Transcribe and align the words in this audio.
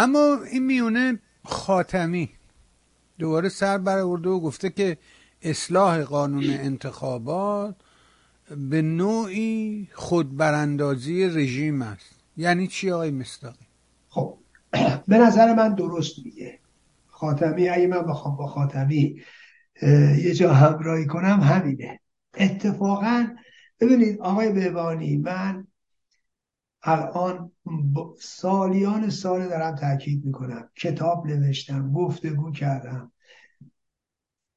اما 0.00 0.38
این 0.50 0.66
میونه 0.66 1.18
خاتمی. 1.44 2.30
دوباره 3.18 3.48
سر 3.48 3.78
برآورده 3.78 4.28
و 4.28 4.40
گفته 4.40 4.70
که 4.70 4.98
اصلاح 5.42 6.02
قانون 6.02 6.44
انتخابات 6.50 7.74
به 8.70 8.82
نوعی 8.82 9.88
خودبراندازی 9.92 11.24
رژیم 11.24 11.82
است. 11.82 12.14
یعنی 12.36 12.66
چی 12.66 12.90
آقای 12.90 13.10
مستاقی 13.10 13.66
خب 14.08 14.38
به 15.08 15.18
نظر 15.18 15.54
من 15.54 15.74
درست 15.74 16.18
میگه. 16.24 16.58
خاتمی 17.06 17.68
اگه 17.68 17.86
من 17.86 18.02
بخوام 18.02 18.36
با 18.36 18.46
خاتمی 18.46 19.22
یه 20.24 20.34
جا 20.34 20.54
همراهی 20.54 21.06
کنم 21.06 21.40
همینه. 21.40 22.00
اتفاقا 22.34 23.28
ببینید 23.80 24.20
آقای 24.20 24.52
بهبانی 24.52 25.16
من 25.16 25.66
الان 26.82 27.52
سالیان 28.20 29.10
سال 29.10 29.48
دارم 29.48 29.76
تاکید 29.76 30.24
می‌کنم. 30.24 30.70
کتاب 30.76 31.26
نوشتم 31.26 31.92
گفتگو 31.92 32.52
کردم. 32.52 33.12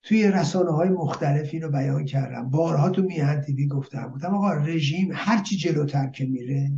توی 0.04 0.28
رسانه 0.28 0.72
های 0.72 0.90
مختلف 0.90 1.50
اینو 1.54 1.70
بیان 1.70 2.06
کردم. 2.06 2.50
بارها 2.50 2.90
تو 2.90 3.02
میهن 3.02 3.42
تیوی 3.42 3.68
گفتم. 3.68 4.08
بودم 4.08 4.36
آقا 4.36 4.54
رژیم 4.54 5.12
هرچی 5.14 5.58
جلوتر 5.58 6.10
که 6.10 6.26
میره 6.26 6.72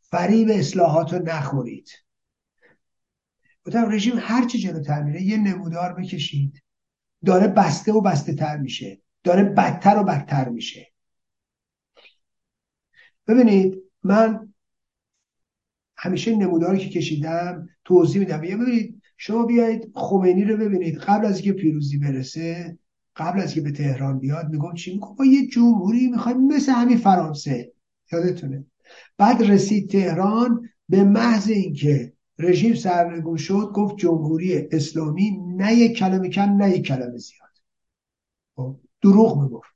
فریب 0.00 0.48
اصلاحات 0.50 1.12
رو 1.12 1.22
نخورید. 1.22 1.88
گفتم 3.66 3.90
رژیم 3.90 4.14
هرچی 4.18 4.58
جلوتر 4.58 5.02
میره 5.02 5.22
یه 5.22 5.36
نمودار 5.36 5.92
بکشید. 5.94 6.62
داره 7.24 7.48
بسته 7.48 7.92
و 7.92 8.00
بسته 8.00 8.34
تر 8.34 8.56
میشه. 8.56 9.00
داره 9.22 9.42
بدتر 9.44 9.98
و 9.98 10.04
بدتر 10.04 10.48
میشه. 10.48 10.92
ببینید 13.26 13.82
من 14.02 14.52
همیشه 15.96 16.36
نموداری 16.36 16.78
که 16.78 16.88
کشیدم 16.88 17.68
توضیح 17.84 18.20
میدم. 18.20 18.40
ببینید 18.40 19.02
شما 19.16 19.46
بیایید 19.46 19.92
خمینی 19.94 20.44
رو 20.44 20.56
ببینید. 20.56 20.98
قبل 20.98 21.26
از 21.26 21.36
اینکه 21.36 21.52
پیروزی 21.52 21.98
برسه 21.98 22.78
قبل 23.16 23.40
از 23.40 23.54
که 23.54 23.60
به 23.60 23.72
تهران 23.72 24.18
بیاد 24.18 24.48
میگم 24.48 24.74
چی؟ 24.74 24.92
میگم 24.92 25.14
با 25.14 25.24
یه 25.24 25.46
جمهوری 25.46 26.08
می‌خوایم 26.08 26.46
مثل 26.46 26.72
همین 26.72 26.96
فرانسه. 26.96 27.72
یادتونه. 28.12 28.64
بعد 29.18 29.42
رسید 29.42 29.90
تهران 29.90 30.68
به 30.88 31.04
محض 31.04 31.48
اینکه 31.48 32.12
رژیم 32.38 32.74
سرنگون 32.74 33.36
شد 33.36 33.70
گفت 33.74 33.96
جمهوری 33.96 34.68
اسلامی 34.70 35.38
نه 35.56 35.74
یک 35.74 35.96
کلمه 35.96 36.28
کم 36.28 36.56
نه 36.56 36.70
یک 36.70 36.86
کلمه 36.86 37.18
زیاد. 37.18 37.50
خب، 38.56 38.76
دروغ 39.02 39.42
می‌گفت. 39.42 39.70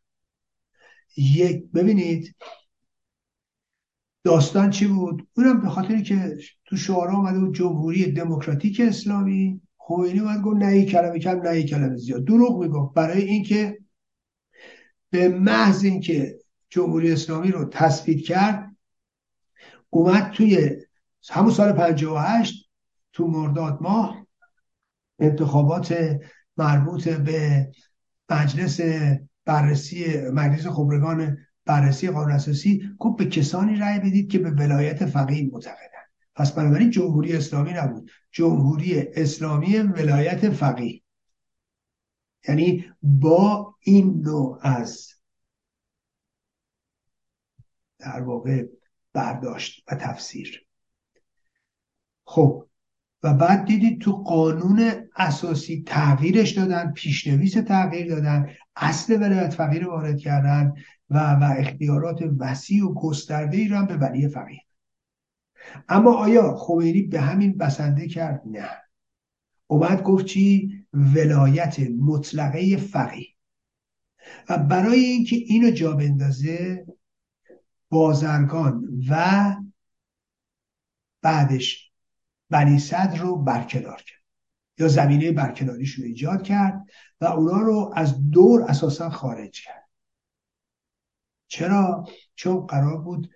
یک 1.16 1.64
ببینید 1.74 2.34
داستان 4.24 4.70
چی 4.70 4.86
بود؟ 4.86 5.28
اونم 5.36 5.60
به 5.60 5.68
خاطری 5.68 6.02
که 6.02 6.36
تو 6.64 6.76
شعارها 6.76 7.18
آمده 7.18 7.38
بود 7.38 7.54
جمهوری 7.54 8.12
دموکراتیک 8.12 8.80
اسلامی. 8.80 9.60
خمینی 9.78 10.20
اومد 10.20 10.42
گفت 10.42 10.56
نه 10.56 10.84
کلمه 10.84 11.18
کم 11.18 11.40
نه 11.42 11.62
کلمه 11.62 11.96
زیاد. 11.96 12.24
دروغ 12.24 12.62
می‌گفت. 12.62 12.94
برای 12.94 13.22
اینکه 13.22 13.78
به 15.10 15.28
محض 15.28 15.84
اینکه 15.84 16.38
جمهوری 16.68 17.12
اسلامی 17.12 17.50
رو 17.50 17.64
تثبیت 17.64 18.24
کرد 18.24 18.76
اومد 19.90 20.30
توی 20.30 20.70
همون 21.30 21.52
سال 21.52 21.72
58 21.72 22.70
تو 23.12 23.26
مرداد 23.26 23.78
ماه 23.80 24.26
انتخابات 25.18 26.18
مربوط 26.56 27.08
به 27.08 27.70
مجلس 28.30 28.80
بررسی 29.44 30.20
مجلس 30.20 30.66
خبرگان 30.66 31.38
بررسی 31.70 32.10
قانون 32.10 32.32
اساسی 32.32 32.90
گفت 32.98 33.18
به 33.18 33.24
کسانی 33.24 33.76
رأی 33.76 33.98
بدید 33.98 34.30
که 34.30 34.38
به 34.38 34.50
ولایت 34.50 35.06
فقیه 35.06 35.50
معتقدن 35.52 36.02
پس 36.34 36.52
بنابراین 36.52 36.90
جمهوری 36.90 37.36
اسلامی 37.36 37.72
نبود. 37.72 38.10
جمهوری 38.30 38.98
اسلامی 38.98 39.78
ولایت 39.78 40.50
فقیه. 40.50 41.02
یعنی 42.48 42.92
با 43.02 43.76
این 43.80 44.20
نوع 44.20 44.58
از 44.62 45.14
در 47.98 48.22
واقع 48.22 48.66
برداشت 49.12 49.84
و 49.92 49.94
تفسیر. 49.94 50.66
خب 52.24 52.69
و 53.22 53.34
بعد 53.34 53.64
دیدید 53.64 54.00
تو 54.00 54.12
قانون 54.12 55.08
اساسی 55.16 55.82
تغییرش 55.86 56.50
دادن 56.50 56.92
پیشنویس 56.92 57.52
تغییر 57.52 58.14
دادن 58.14 58.50
اصل 58.76 59.16
ولایت 59.16 59.54
فقیر 59.54 59.88
وارد 59.88 60.18
کردن 60.18 60.74
و, 61.10 61.18
و 61.18 61.54
اختیارات 61.58 62.22
وسیع 62.38 62.84
و 62.84 62.94
گسترده 62.94 63.56
ای 63.56 63.68
رو 63.68 63.86
به 63.86 63.96
ولی 63.96 64.28
فقیه 64.28 64.60
اما 65.88 66.14
آیا 66.14 66.56
خمینی 66.56 67.02
به 67.02 67.20
همین 67.20 67.58
بسنده 67.58 68.08
کرد؟ 68.08 68.42
نه. 68.46 68.70
اومد 69.66 70.02
گفت 70.02 70.26
چی؟ 70.26 70.76
ولایت 70.92 71.80
مطلقه 71.80 72.76
فقیه 72.76 73.26
و 74.48 74.58
برای 74.58 75.00
اینکه 75.00 75.36
اینو 75.36 75.70
جا 75.70 75.92
بندازه 75.92 76.86
بازرگان 77.88 78.84
و 79.08 79.54
بعدش 81.22 81.89
بنی 82.50 82.78
صدر 82.78 83.16
رو 83.16 83.36
برکنار 83.36 83.96
کرد. 83.96 84.20
یا 84.78 84.88
زمینه 84.88 85.32
برکناریش 85.32 85.94
رو 85.94 86.04
ایجاد 86.04 86.42
کرد 86.42 86.84
و 87.20 87.24
اونا 87.24 87.60
رو 87.60 87.92
از 87.96 88.30
دور 88.30 88.62
اساسا 88.62 89.10
خارج 89.10 89.64
کرد. 89.64 89.88
چرا؟ 91.46 92.08
چون 92.34 92.66
قرار 92.66 92.98
بود 92.98 93.30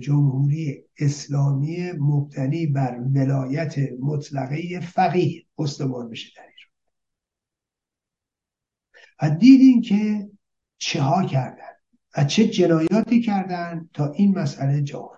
جمهوری 0.00 0.84
اسلامی 0.98 1.92
مبتنی 1.92 2.66
بر 2.66 3.00
ولایت 3.14 3.74
مطلقه 4.00 4.80
فقیه 4.80 5.46
استوار 5.58 6.08
بشه 6.08 6.28
در 6.36 6.42
ایران. 6.42 6.72
و 9.22 9.36
دیدیم 9.38 9.80
که 9.80 10.30
چه 10.78 11.02
ها 11.02 11.24
کردن 11.24 11.72
و 12.16 12.24
چه 12.24 12.48
جنایاتی 12.48 13.20
کردن 13.20 13.90
تا 13.92 14.12
این 14.12 14.38
مسئله 14.38 14.82
جا 14.82 15.10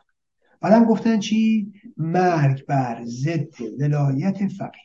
بعدم 0.60 0.84
گفتن 0.84 1.19
چی؟ 1.19 1.72
مرگ 1.96 2.66
بر 2.66 3.04
ضد 3.04 3.60
ولایت 3.80 4.48
فقیه. 4.48 4.82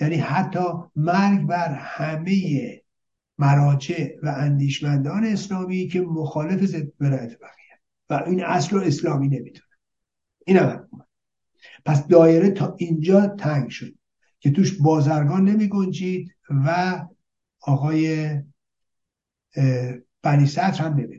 یعنی 0.00 0.16
حتی 0.16 0.64
مرگ 0.96 1.46
بر 1.46 1.74
همه 1.74 2.82
مراجع 3.38 4.16
و 4.22 4.34
اندیشمندان 4.36 5.24
اسلامی 5.24 5.88
که 5.88 6.00
مخالف 6.00 6.64
ضد 6.64 6.88
ولایت 7.00 7.34
فقیه. 7.34 7.80
و 8.10 8.22
این 8.26 8.44
اصل 8.44 8.76
رو 8.76 8.82
اسلامی 8.82 9.28
نمی‌تونه 9.28 9.70
این 10.46 10.56
هم 10.56 10.88
پس 11.84 12.06
دایره 12.06 12.50
تا 12.50 12.74
اینجا 12.78 13.26
تنگ 13.26 13.70
شد 13.70 13.94
که 14.40 14.50
توش 14.50 14.82
بازرگان 14.82 15.44
نمی 15.44 15.68
گنجید 15.68 16.34
و 16.50 17.00
آقای 17.60 18.30
بنی 20.22 20.46
سطر 20.46 20.84
هم 20.84 20.94
نمی 20.94 21.18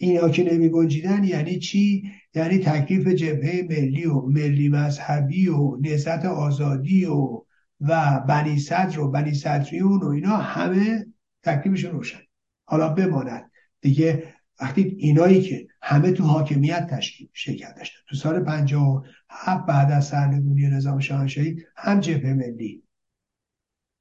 اینا 0.00 0.28
که 0.28 0.52
نمی 0.52 0.68
گنجیدن 0.68 1.24
یعنی 1.24 1.58
چی؟ 1.58 2.10
یعنی 2.34 2.58
تکلیف 2.58 3.06
جبهه 3.08 3.66
ملی 3.70 4.06
و 4.06 4.20
ملی 4.20 4.68
مذهبی 4.68 5.48
و 5.48 5.76
نهضت 5.80 6.24
آزادی 6.24 7.04
و 7.04 7.44
و 7.80 8.20
بنی 8.28 8.58
صدر 8.58 9.00
و 9.00 9.10
بنی 9.10 9.34
صدریون 9.34 10.00
و 10.00 10.08
اینا 10.08 10.36
همه 10.36 11.06
تکلیفشون 11.42 11.90
روشن. 11.90 12.18
حالا 12.64 12.88
بماند. 12.88 13.50
دیگه 13.80 14.34
وقتی 14.60 14.82
اینایی 14.82 15.42
که 15.42 15.68
همه 15.82 16.12
تو 16.12 16.24
حاکمیت 16.24 16.86
تشکیل 16.86 17.28
شرکت 17.32 17.74
داشتن. 17.74 17.98
تو 18.08 18.16
سال 18.16 18.44
57 18.44 19.66
بعد 19.66 19.92
از 19.92 20.06
سرنگونی 20.06 20.66
نظام 20.66 20.98
شاهنشاهی 20.98 21.64
هم 21.76 22.00
جبهه 22.00 22.34
ملی. 22.34 22.82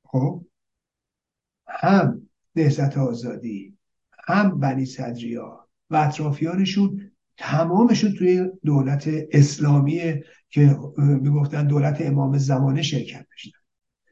خب؟ 0.03 0.45
هم 1.67 2.29
نهضت 2.55 2.97
آزادی. 2.97 3.77
هم 4.27 4.59
بنی 4.59 4.85
صدریا. 4.85 5.66
و 5.89 5.95
اطرافیانشون 5.95 7.11
تمامشون 7.37 8.13
توی 8.13 8.51
دولت 8.65 9.09
اسلامی 9.31 10.21
که 10.49 10.77
می‌گفتن 10.97 11.67
دولت 11.67 12.01
امام 12.01 12.37
زمانه 12.37 12.81
شرکت 12.81 13.25
داشتن. 13.31 13.59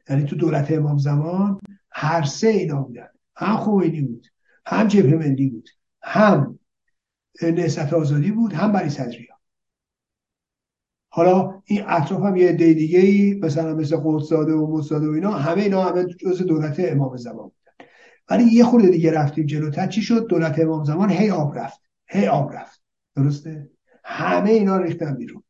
یعنی 0.08 0.24
تو 0.24 0.36
دولت 0.36 0.72
امام 0.72 0.98
زمان 0.98 1.60
هر 1.90 2.22
سه 2.22 2.48
اینا 2.48 2.82
بودن. 2.82 3.08
هم 3.36 3.56
خمینی 3.56 4.02
بود 4.02 4.26
هم 4.66 4.88
جبهه 4.88 5.14
ملی 5.14 5.48
بود 5.48 5.68
هم 6.02 6.58
نهضت 7.42 7.92
آزادی 7.92 8.30
بود 8.30 8.52
هم 8.52 8.72
بنی 8.72 8.90
صدریا. 8.90 9.36
حالا 11.08 11.62
این 11.64 11.82
اطراف 11.86 12.22
هم 12.22 12.36
یه 12.36 12.48
عده 12.48 12.72
دیگه 12.72 12.98
ای 12.98 13.34
مثلا 13.34 13.74
مثل 13.74 13.96
قطب‌زاده 14.04 14.52
و 14.52 14.78
مصاده 14.78 15.08
و 15.08 15.10
اینا 15.10 15.30
همه 15.30 15.62
اینا 15.62 15.84
همه 15.84 16.04
جز 16.04 16.42
دولت 16.42 16.76
امام 16.78 17.16
زمان 17.16 17.44
بودن 17.44 17.65
ولی 18.30 18.44
یه 18.44 18.64
خورده 18.64 18.88
دیگه 18.88 19.12
رفتیم 19.12 19.46
جلوتر. 19.46 19.86
چی 19.86 20.02
شد؟ 20.02 20.26
دولت 20.26 20.58
امام 20.58 20.84
زمان 20.84 21.10
هی 21.10 21.30
آب 21.30 21.58
رفت. 21.58 21.80
هی 22.06 22.26
آب 22.26 22.52
رفت. 22.52 22.82
درسته؟ 23.16 23.70
همه 24.04 24.50
اینا 24.50 24.76
ریختن 24.76 25.14
بیرون. 25.14 25.42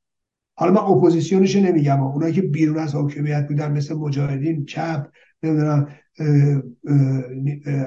حالا 0.55 0.73
من 0.73 0.81
اپوزیسیونش 0.81 1.56
نمیگم. 1.56 2.02
اونایی 2.02 2.34
که 2.34 2.43
بیرون 2.43 2.78
از 2.78 2.94
حاکمیت 2.94 3.49
بودن 3.49 3.73
مثل 3.73 3.94
مجاهدین 3.94 4.64
چپ 4.64 5.06
نمی‌دونم 5.43 5.88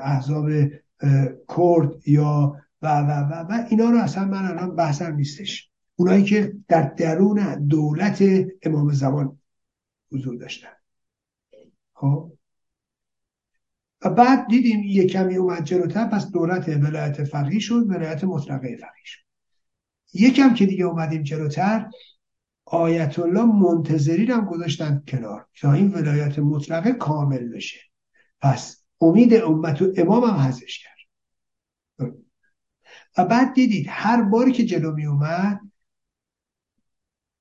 احزاب 0.01 0.49
کرد 1.57 2.07
یا 2.07 2.55
و 2.81 2.87
و 2.87 3.11
و 3.11 3.33
و 3.33 3.65
اینا 3.69 3.89
رو 3.89 3.97
اصلا 3.97 4.25
من 4.25 4.45
الان 4.45 4.75
بحثم 4.75 5.15
نیستش. 5.15 5.69
اونایی 5.95 6.23
که 6.23 6.53
در 6.67 6.81
درون 6.81 7.67
دولت 7.67 8.23
امام 8.63 8.91
زمان 8.91 9.39
حضور 10.11 10.35
داشتن. 10.35 10.67
خب؟ 11.93 12.31
و 14.01 14.09
بعد 14.09 14.47
دیدیم 14.47 14.83
یه 14.83 15.07
کمی 15.07 15.35
اومد 15.35 15.63
جلوتر 15.63 16.05
پس 16.05 16.31
دولت 16.31 16.69
ولایت 16.69 17.23
فقیه 17.23 17.59
شد 17.59 17.89
ولایت 17.89 18.23
مطلقه 18.23 18.75
فقیه 18.75 19.03
شد. 19.03 19.19
یکم 20.13 20.53
که 20.53 20.65
دیگه 20.65 20.85
اومدیم 20.85 21.23
جلوتر 21.23 21.89
آیت 22.65 23.19
الله 23.19 23.43
منتظری 23.43 24.25
هم 24.25 24.45
گذاشتن 24.45 25.03
کنار 25.07 25.47
تا 25.61 25.73
این 25.73 25.91
ولایت 25.91 26.39
مطلقه 26.39 26.91
کامل 26.91 27.47
بشه. 27.49 27.79
پس 28.41 28.83
امید 29.01 29.33
امت 29.33 29.81
و 29.81 29.93
امام 29.97 30.23
هم 30.23 30.35
حذش 30.35 30.83
کرد. 30.83 30.99
و 33.17 33.25
بعد 33.25 33.53
دیدید 33.53 33.85
هر 33.89 34.21
باری 34.21 34.51
که 34.51 34.65
جلو 34.65 34.95
می 34.95 35.05
اومد 35.05 35.59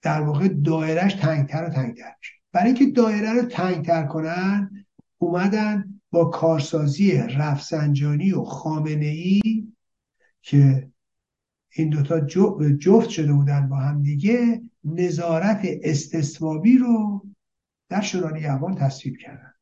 در 0.03 0.21
واقع 0.21 0.49
دایرش 0.49 1.15
تنگتر 1.15 1.65
و 1.65 1.69
تنگتر 1.69 2.15
میشه 2.19 2.33
برای 2.53 2.67
اینکه 2.67 2.87
دایره 2.87 3.33
رو 3.33 3.43
تنگتر 3.43 4.07
کنن 4.07 4.87
اومدن 5.19 5.98
با 6.11 6.25
کارسازی 6.25 7.13
رفسنجانی 7.13 8.33
و 8.33 8.45
خامنه 8.45 9.07
ای 9.07 9.73
که 10.43 10.91
این 11.71 11.91
دوتا 11.91 12.21
جفت 12.79 13.09
شده 13.09 13.33
بودن 13.33 13.69
با 13.69 13.77
هم 13.77 14.03
دیگه 14.03 14.63
نظارت 14.85 15.61
استثوابی 15.65 16.79
رو 16.79 17.27
در 17.89 18.01
شورای 18.01 18.41
نگهبان 18.41 18.75
تصویب 18.75 19.17
کردن. 19.17 19.53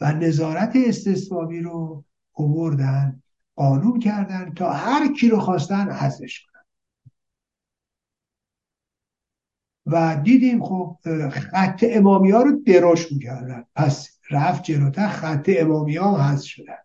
و 0.00 0.12
نظارت 0.12 0.72
استثوابی 0.76 1.60
رو 1.60 2.04
اووردن 2.32 3.22
قانون 3.56 3.98
کردن 3.98 4.54
تا 4.54 4.72
هر 4.72 5.12
کی 5.12 5.28
رو 5.28 5.40
خواستن 5.40 5.90
حذفش 5.90 6.46
کنن. 6.46 6.64
و 9.86 10.20
دیدیم 10.24 10.64
خب 10.64 10.98
خط 11.30 11.84
امامی 11.88 12.30
ها 12.30 12.42
رو 12.42 12.62
دراش 12.66 13.12
می‌کردن. 13.12 13.64
پس 13.74 14.19
رفت 14.30 14.62
جلوتر 14.62 15.08
خط 15.08 15.50
امامی 15.58 15.96
هم 15.96 16.14
حذف 16.14 16.44
شدن. 16.44 16.78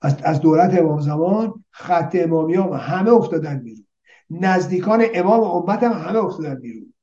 از 0.00 0.40
دولت 0.40 0.78
امام 0.78 1.00
زمان 1.00 1.64
خط 1.70 2.16
امامی 2.20 2.54
ها 2.54 2.76
همه 2.76 3.10
افتادن 3.10 3.58
بیرون. 3.58 3.86
نزدیکان 4.30 5.06
امام 5.14 5.40
امت 5.40 5.82
هم 5.82 5.92
همه 5.92 6.18
افتادن 6.18 6.54
بیرون. 6.54 6.94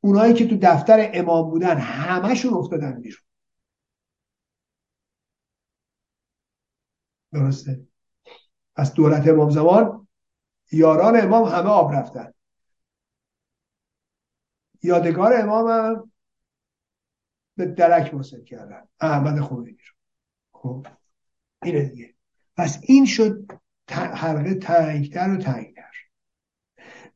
اونایی 0.00 0.34
که 0.34 0.48
تو 0.48 0.58
دفتر 0.62 1.10
امام 1.14 1.50
بودن 1.50 1.76
همهشون 1.78 2.54
افتادن 2.54 3.00
بیرون. 3.00 3.20
درسته؟ 7.32 7.80
از 8.76 8.94
دولت 8.94 9.28
امام 9.28 9.50
زمان 9.50 10.08
یاران 10.72 11.20
امام 11.20 11.44
همه 11.44 11.68
آب 11.68 11.92
رفتن. 11.92 12.32
یادگار 14.82 15.40
امام 15.40 15.70
هم 15.70 16.12
به 17.56 17.66
درک 17.66 18.14
وصل 18.14 18.44
کردن. 18.44 18.82
احمد 19.00 19.40
خمینی 19.40 19.70
رو. 19.70 19.94
خب 20.52 20.86
اینه 21.62 21.82
دیگه. 21.82 22.14
پس 22.56 22.78
این 22.82 23.06
شد 23.06 23.52
حلقه 23.90 24.54
تنگتر 24.54 25.30
و 25.30 25.36
تنگتر. 25.36 25.92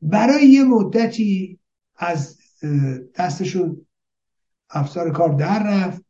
برای 0.01 0.45
یه 0.45 0.63
مدتی 0.63 1.59
از 1.95 2.39
دستشون 3.15 3.85
افسار 4.69 5.11
کار 5.11 5.29
در 5.29 5.63
رفت. 5.63 6.05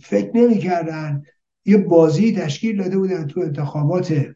فکر 0.00 0.30
نمی‌کردن. 0.34 1.22
یه 1.64 1.76
بازی 1.76 2.32
تشکیل 2.36 2.82
داده 2.82 2.98
بودن 2.98 3.26
تو 3.26 3.40
انتخابات 3.40 4.26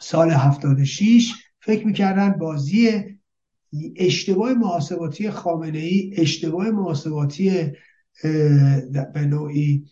سال 0.00 0.30
76 0.30 1.34
فکر 1.60 1.86
می‌کردن 1.86 2.30
بازی 2.30 3.19
اشتباه 3.96 4.54
محاسباتی 4.54 5.30
خامنه 5.30 5.78
ای 5.78 6.14
اشتباه 6.16 6.70
محاسباتی 6.70 7.72
به 9.14 9.20
نوعی 9.26 9.84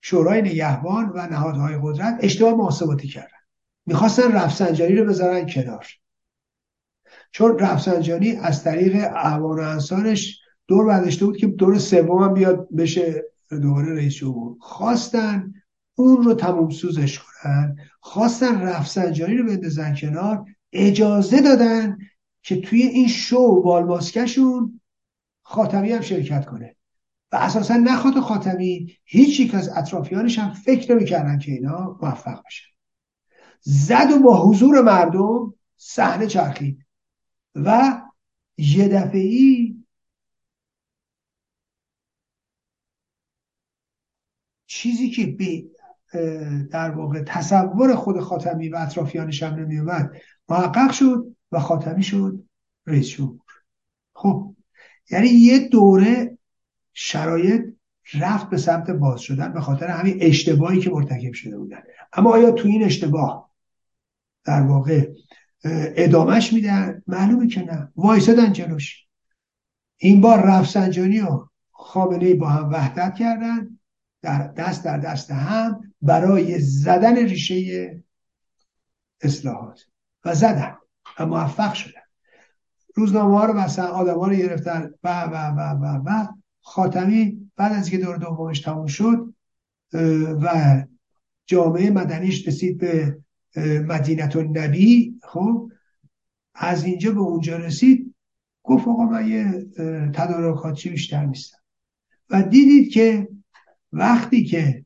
شورای 0.00 0.42
نگهبان 0.42 1.12
و 1.14 1.26
نهادهای 1.26 1.78
قدرت 1.82 2.18
اشتباه 2.20 2.54
محاسباتی 2.54 3.08
کردن. 3.08 3.28
می‌خواستن 3.86 4.32
رفسنجانی 4.32 4.94
رو 4.94 5.04
بذارن 5.04 5.46
کنار. 5.46 5.86
چون 7.30 7.58
رفسنجانی 7.58 8.30
از 8.30 8.64
طریق 8.64 8.94
اعوان 8.96 9.58
و 9.58 9.62
انصارش 9.62 10.40
دور 10.66 10.86
برداشته 10.86 11.26
بود 11.26 11.36
که 11.36 11.46
دور 11.46 11.78
سوم 11.78 12.22
هم 12.22 12.34
بیاد 12.34 12.68
بشه 12.76 13.24
دوباره 13.50 13.94
رئیس 13.94 14.14
جمهور. 14.14 14.56
خواستن 14.60 15.54
اون 15.94 16.22
رو 16.22 16.34
تموم 16.34 16.70
سوزش 16.70 17.18
کنن 17.18 17.76
خواستن 18.00 18.60
رفسنجانی 18.60 19.36
رو 19.36 19.46
بندازن 19.46 19.94
کنار 19.94 20.44
اجازه 20.74 21.40
دادن 21.40 21.98
که 22.42 22.60
توی 22.60 22.82
این 22.82 23.08
شو 23.08 23.36
و 23.36 23.62
بالماسکشون 23.62 24.80
خاتمی 25.42 25.92
هم 25.92 26.00
شرکت 26.00 26.46
کنه. 26.46 26.76
و 27.32 27.36
اساسا 27.36 27.74
نخواد 27.74 28.20
خاتمی 28.20 28.96
هیچ 29.04 29.40
یک 29.40 29.54
از 29.54 29.68
اطرافیانش 29.68 30.38
هم 30.38 30.52
فکر 30.52 30.94
نمی‌کردن 30.94 31.38
که 31.38 31.52
اینا 31.52 31.98
موفق 32.02 32.42
بشن. 32.46 32.66
زد 33.60 34.10
و 34.10 34.18
با 34.18 34.48
حضور 34.48 34.82
مردم 34.82 35.54
صحنه 35.76 36.26
چرخید. 36.26 36.86
و 37.54 38.00
یه 38.58 38.88
دفعی 38.88 39.76
چیزی 44.66 45.10
که 45.10 45.26
به 45.26 45.64
در 46.70 46.90
واقع 46.90 47.22
تصور 47.26 47.94
خود 47.94 48.20
خاتمی 48.20 48.68
و 48.68 48.76
اطرافیانش 48.76 49.42
هم 49.42 49.54
نمیومد 49.54 50.10
محقق 50.48 50.92
شد 50.92 51.36
و 51.52 51.60
خاتمی 51.60 52.02
شد 52.02 52.44
رئیس 52.86 53.08
جمهور. 53.08 53.40
خب 54.14 54.54
یعنی 55.10 55.28
یه 55.28 55.68
دوره 55.68 56.38
شرایط 56.92 57.62
رفت 58.14 58.50
به 58.50 58.56
سمت 58.56 58.90
باز 58.90 59.20
شدن 59.20 59.52
به 59.52 59.60
خاطر 59.60 59.86
همین 59.86 60.18
اشتباهی 60.20 60.80
که 60.80 60.90
مرتکب 60.90 61.32
شده 61.32 61.58
بودن. 61.58 61.82
اما 62.12 62.32
آیا 62.32 62.50
تو 62.50 62.68
این 62.68 62.84
اشتباه 62.84 63.50
در 64.44 64.62
واقع 64.62 65.12
ادامهش 65.96 66.52
میدن؟ 66.52 67.02
معلومه 67.06 67.46
که 67.46 67.62
نه. 67.62 67.92
وایسادن 67.96 68.52
جلوش. 68.52 69.06
این 69.96 70.20
بار 70.20 70.46
رفسنجانی 70.46 71.20
و 71.20 71.46
خامنه 71.70 72.34
با 72.34 72.48
هم 72.48 72.70
وحدت 72.70 73.14
کردن 73.14 73.78
در 74.22 74.46
دست 74.46 74.84
در 74.84 74.98
دست 74.98 75.30
هم. 75.30 75.93
برای 76.04 76.58
زدن 76.58 77.16
ریشه 77.16 78.02
اصلاحات. 79.20 79.86
و 80.24 80.34
زدن. 80.34 80.76
و 81.18 81.26
موفق 81.26 81.74
شدن. 81.74 82.00
روزنامه 82.94 83.38
ها 83.38 83.44
رو 83.44 83.52
مثلا 83.52 83.86
آدم 83.86 84.18
ها 84.18 84.26
رو 84.26 84.34
گرفتن. 84.34 84.90
و 85.02 85.24
و 85.24 85.34
و 85.34 85.60
و 85.60 86.02
و. 86.06 86.26
خاتمی 86.60 87.50
بعد 87.56 87.72
از 87.72 87.90
که 87.90 87.98
دور 87.98 88.16
دومش 88.16 88.60
تموم 88.60 88.86
شد 88.86 89.34
و 90.42 90.82
جامعه 91.46 91.90
مدنیش 91.90 92.48
رسید 92.48 92.78
به 92.78 93.18
مدینت 93.86 94.36
نبی 94.36 95.14
خب 95.22 95.70
از 96.54 96.84
اینجا 96.84 97.12
به 97.12 97.20
اونجا 97.20 97.56
رسید. 97.56 98.14
گفت 98.62 98.88
آقا 98.88 99.04
من 99.04 99.28
یه 99.28 99.66
تدارکاتچی 100.12 100.90
بیشتر 100.90 101.24
نیستم. 101.26 101.58
و 102.30 102.42
دیدید 102.42 102.92
که 102.92 103.28
وقتی 103.92 104.44
که 104.44 104.83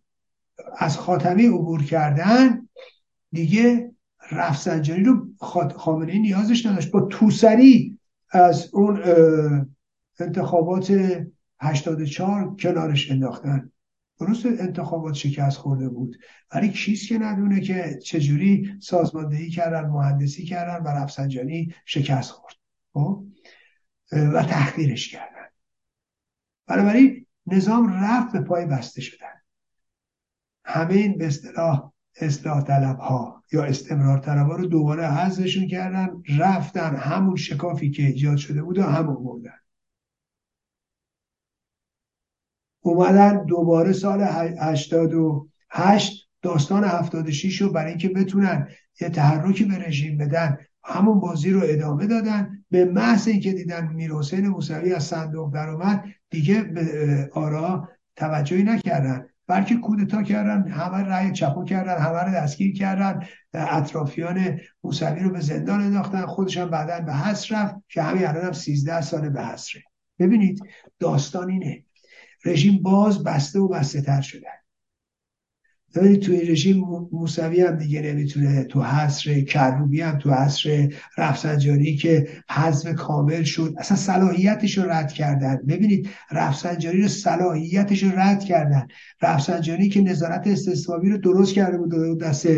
از 0.79 0.97
خاتمی 0.97 1.47
عبور 1.47 1.85
کردن 1.85 2.69
دیگه 3.33 3.91
رفسنجانی 4.31 5.05
رو 5.05 5.27
خامنه 5.77 6.19
نیازش 6.19 6.67
نداشت. 6.67 6.91
با 6.91 7.01
توسری 7.01 7.99
از 8.31 8.75
اون 8.75 9.03
انتخابات 10.21 10.93
84 11.61 12.57
کنارش 12.57 13.11
انداختن. 13.11 13.73
درست 14.21 14.47
انتخابات 14.47 15.15
شکست 15.15 15.57
خورده 15.57 15.89
بود 15.89 16.17
ولی 16.55 16.69
کیست 16.69 17.09
که 17.09 17.19
ندونه 17.19 17.61
که 17.61 17.99
چجوری 18.05 18.75
سازماندهی 18.81 19.51
کردن 19.51 19.89
مهندسی 19.89 20.45
کردن 20.45 20.85
و 20.85 20.89
رفسنجانی 20.89 21.75
شکست 21.85 22.31
خورد. 22.31 22.55
خب؟ 22.93 23.25
و 24.13 24.43
تحقیرش 24.43 25.09
کردن. 25.09 25.47
بنابراین 26.67 27.27
نظام 27.47 27.93
رفت 27.93 28.33
به 28.33 28.41
پای 28.41 28.67
بسته 28.67 29.01
شدن. 29.01 29.38
همه 30.69 30.95
این 30.95 31.19
به 31.19 31.27
اصطلاح 31.27 31.93
اصلاح 32.21 32.63
طلب 32.63 32.99
ها 32.99 33.45
یا 33.53 33.65
استمرار 33.65 34.19
طلب 34.19 34.47
ها 34.47 34.57
رو 34.57 34.67
دوباره 34.67 35.07
حذفشون 35.07 35.67
کردن 35.67 36.23
رفتن 36.39 36.97
همون 36.97 37.37
شکافی 37.37 37.91
که 37.91 38.03
ایجاد 38.03 38.37
شده 38.37 38.63
بود 38.63 38.79
و 38.79 38.83
همون 38.83 39.25
بردن 39.25 39.59
اومدن 42.81 43.45
دوباره 43.45 43.93
سال 43.93 44.23
88 44.23 46.29
داستان 46.43 46.85
86 46.85 47.63
رو 47.63 47.73
برای 47.73 47.91
اینکه 47.91 48.09
بتونن 48.09 48.69
یه 49.01 49.09
تحرکی 49.09 49.65
به 49.65 49.79
رژیم 49.79 50.19
بدن 50.19 50.59
همون 50.85 51.21
بازی 51.21 51.51
رو 51.51 51.61
ادامه 51.65 52.07
دادن. 52.07 52.65
به 52.71 52.85
محض 52.85 53.29
اینکه 53.29 53.53
دیدن 53.53 53.89
میر 53.89 54.13
حسین 54.13 54.49
موسوی 54.49 54.93
از 54.93 55.05
صندوق 55.05 55.55
در 55.55 55.69
اومد 55.69 56.05
دیگه 56.31 56.63
به 56.63 57.31
آرا 57.33 57.89
توجهی 58.17 58.63
نکردن. 58.63 59.29
بلکه 59.49 59.77
کودتا 59.77 60.23
کردن 60.23 60.69
همه 60.69 60.97
رأی 60.97 61.33
چپو 61.33 61.65
کردن 61.65 61.99
همه 61.99 62.19
رو 62.19 62.33
دستگیر 62.33 62.75
کردن. 62.75 63.27
اطرافیان 63.55 64.61
موسوی 64.85 65.21
رو 65.21 65.31
به 65.31 65.41
زندان 65.41 65.81
انداختن 65.81 66.27
خودشان 66.27 66.71
بعدا 66.71 67.01
به 67.01 67.15
حس 67.15 67.53
رفت 67.53 67.75
که 67.89 68.03
همین 68.03 68.27
الان 68.27 68.45
هم 68.45 68.53
13 68.53 69.01
سال 69.01 69.29
به 69.29 69.45
حسره 69.45 69.83
ببینید 70.19 70.61
داستان 70.99 71.51
اینه. 71.51 71.85
رژیم 72.45 72.83
باز 72.83 73.25
بسته 73.25 73.59
و 73.59 73.69
بسته 73.69 74.03
تر 74.03 74.21
شدن. 74.21 74.58
ببینید 75.99 76.21
توی 76.21 76.41
رژیم 76.41 76.85
موسوی 77.13 77.61
هم 77.61 77.77
دیگه 77.77 78.03
نمی‌تونه 78.03 78.65
تو 78.65 78.83
حصر 78.83 79.41
کروبی 79.41 80.01
هم 80.01 80.19
تو 80.19 80.33
حصر 80.33 80.93
رفسنجانی 81.19 81.97
که 81.97 82.29
حذف 82.51 82.95
کامل 82.95 83.43
شد 83.43 83.75
اصلا 83.79 83.97
صلاحیتش 83.97 84.79
رو 84.79 84.91
رد 84.91 85.13
کردن. 85.13 85.57
ببینید 85.69 86.09
رفسنجانی 86.31 87.03
رو 87.03 87.09
صلاحیتش 87.09 88.03
رو 88.03 88.11
رد 88.17 88.45
کردن. 88.45 88.87
رفسنجانی 89.23 89.89
که 89.89 90.01
نظارت 90.01 90.47
استثبابی 90.47 91.11
رو 91.11 91.19
درست 91.19 91.55
کرده 91.55 91.79
بود 91.79 92.21
دست 92.21 92.49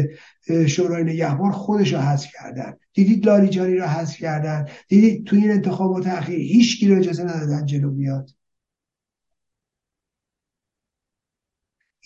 شورای 0.67 1.05
نگهبان 1.05 1.53
خودش 1.53 1.93
رو 1.93 1.99
حذف 1.99 2.29
کردن. 2.41 2.73
دیدید 2.95 3.27
لاریجانی 3.27 3.75
رو 3.75 3.85
حذف 3.85 4.17
کردن. 4.17 4.67
دیدید 4.89 5.27
توی 5.27 5.41
این 5.41 5.51
انتخابات 5.51 6.07
اخیر 6.07 6.39
هیچ 6.39 6.81
کی 6.81 6.89
رو 6.89 6.99
اجازه 6.99 7.23
ندادن 7.23 7.67
جلو 7.67 7.91
بیاد. 7.91 8.31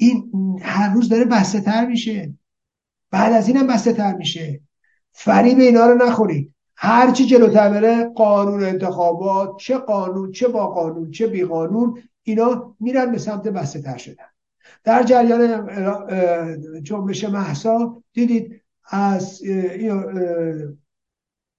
این 0.04 0.58
هر 0.62 0.94
روز 0.94 1.08
داره 1.08 1.24
بسته 1.24 1.60
تر 1.60 1.86
میشه. 1.86 2.34
بعد 3.10 3.32
از 3.32 3.48
اینم 3.48 3.66
بسته 3.66 3.92
تر 3.92 4.14
میشه. 4.16 4.60
فریب 5.12 5.58
اینا 5.58 5.86
رو 5.86 6.06
نخورید. 6.06 6.54
هرچی 6.76 7.26
جلوتر 7.26 7.70
بره 7.70 8.04
قانون 8.04 8.64
انتخابات 8.64 9.56
چه 9.56 9.78
قانون 9.78 10.32
چه 10.32 10.48
با 10.48 10.66
قانون 10.66 11.10
چه 11.10 11.26
بی 11.26 11.44
قانون 11.44 12.02
اینا 12.22 12.74
میرن 12.80 13.12
به 13.12 13.18
سمت 13.18 13.48
بسته 13.48 13.82
تر 13.82 13.96
شدن. 13.96 14.24
در 14.84 15.02
جریان 15.02 15.68
جنبش 16.82 17.24
محسا 17.24 18.02
دیدید 18.12 18.60
از 18.90 19.42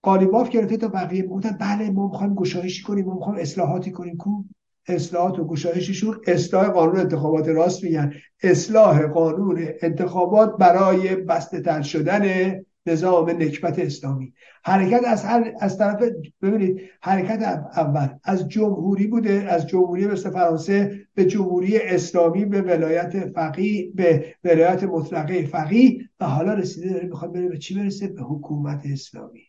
قالیباف 0.02 0.50
گرفته 0.50 0.78
تا 0.78 0.88
بقیه. 0.88 1.24
بودن 1.24 1.58
بله 1.60 1.92
ما 1.92 2.08
می‌خوایم 2.08 2.36
گشایشی 2.36 2.84
کنیم 2.84 3.06
ما 3.06 3.14
می‌خوایم 3.14 3.40
اصلاحاتی 3.40 3.92
کنیم. 3.92 4.18
کو؟ 4.18 4.44
اصلاحات 4.88 5.40
و 5.40 5.48
گشایششون 5.48 6.22
اصلاح 6.28 6.68
قانون 6.70 7.00
انتخابات 7.00 7.48
راست 7.48 7.84
میگن. 7.84 8.14
اصلاح 8.44 9.08
قانون 9.08 9.68
انتخابات 9.82 10.58
برای 10.58 11.16
بسته 11.16 11.62
تر 11.62 11.82
شدن 11.82 12.56
نظام 12.86 13.30
نکبت 13.30 13.80
اسلامی. 13.80 14.34
حرکت 14.64 15.02
از 15.08 15.24
هر 15.26 15.54
از 15.60 15.78
طرف 15.78 16.04
ببینید 16.42 16.82
حرکت 17.02 17.42
اول 17.76 18.08
از 18.24 18.50
جمهوری 18.50 19.08
بوده 19.08 19.32
از 19.50 19.68
جمهوری 19.68 20.08
مثل 20.08 20.30
فرانسه 20.30 21.08
به 21.14 21.26
جمهوری 21.26 21.78
اسلامی 21.78 22.46
به 22.46 22.62
ولایت 22.62 23.30
فقیه 23.30 23.92
به 23.96 24.36
ولایت 24.44 24.84
مطلقه 24.84 25.46
فقیه 25.46 26.10
و 26.20 26.26
حالا 26.26 26.54
رسیده 26.54 26.90
داره 26.90 27.08
می‌خواد 27.08 27.34
بره 27.34 27.50
به 27.50 27.58
چی 27.58 27.80
برسه؟ 27.80 28.08
به 28.08 28.22
حکومت 28.22 28.82
اسلامی. 28.86 29.42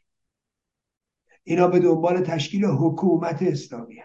اینا 1.45 1.69
به 1.69 1.78
دنبال 1.78 2.21
تشکیل 2.21 2.64
حکومت 2.64 3.43
اسلامی 3.43 3.97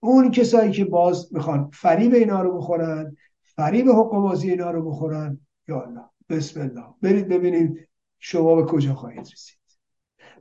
اون 0.00 0.30
کسایی 0.30 0.72
که 0.72 0.84
باز 0.84 1.34
می‌خوان 1.34 1.70
فریب 1.72 2.14
اینا 2.14 2.42
رو 2.42 2.58
بخورن 2.58 3.16
فریب 3.42 3.88
حقوق 3.88 4.22
بازی 4.22 4.50
اینا 4.50 4.70
رو 4.70 4.90
بخورن. 4.90 5.40
یا 5.68 5.82
الله. 5.82 6.04
بسم 6.28 6.60
الله. 6.60 6.84
برید 7.02 7.28
ببینید 7.28 7.88
شما 8.18 8.54
به 8.54 8.64
کجا 8.64 8.94
خواهید 8.94 9.20
رسید. 9.20 9.58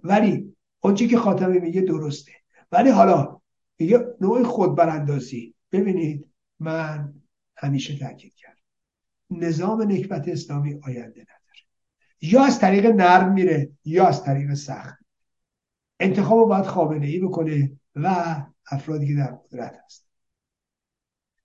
ولی 0.03 0.55
اونچه 0.79 1.07
که 1.07 1.17
خاتمه 1.17 1.59
میگه 1.59 1.81
درسته. 1.81 2.31
ولی 2.71 2.89
حالا 2.89 3.41
میگه 3.79 4.05
نوع 4.21 4.43
خود 4.43 4.75
براندازی 4.75 5.55
ببینید 5.71 6.25
من 6.59 7.13
همیشه 7.57 7.99
تاکید 7.99 8.33
کردم. 8.35 8.61
نظام 9.31 9.81
نکبت 9.81 10.27
اسلامی 10.27 10.79
آینده 10.83 11.21
نداره. 11.21 11.61
یا 12.21 12.43
از 12.43 12.59
طریق 12.59 12.85
نرم 12.85 13.33
میره 13.33 13.69
یا 13.85 14.07
از 14.07 14.23
طریق 14.23 14.53
سخت. 14.53 14.98
انتخاب 15.99 16.47
باید 16.47 16.65
خامنه 16.65 17.07
ای 17.07 17.19
بکنه 17.19 17.71
و 17.95 18.35
افرادی 18.71 19.07
که 19.07 19.13
در 19.13 19.31
قدرت 19.31 19.81
هست 19.85 20.09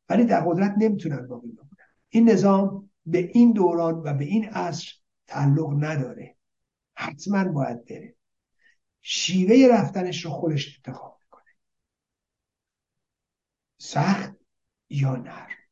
ولی 0.08 0.24
در 0.24 0.40
قدرت 0.40 0.74
نمی‌تونن 0.78 1.26
باقی 1.26 1.48
بمونن. 1.48 1.68
این 2.08 2.30
نظام 2.30 2.90
به 3.06 3.18
این 3.18 3.52
دوران 3.52 3.94
و 3.94 4.14
به 4.14 4.24
این 4.24 4.48
عصر 4.48 4.92
تعلق 5.26 5.84
نداره. 5.84 6.36
حتما 6.94 7.44
باید 7.44 7.84
بره. 7.84 8.16
شیوه 9.02 9.76
رفتنش 9.76 10.24
رو 10.24 10.30
خودش 10.30 10.76
انتخاب 10.76 11.18
می‌کنه. 11.20 11.50
سخت 13.78 14.34
یا 14.90 15.16
نرم؟ 15.16 15.63